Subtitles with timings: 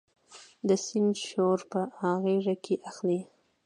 [0.67, 1.79] د سیند شور په
[2.23, 3.21] غیږ کې اخلي